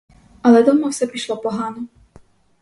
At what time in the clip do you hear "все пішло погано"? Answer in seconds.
0.91-1.87